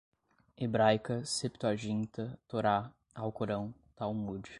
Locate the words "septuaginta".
1.25-2.35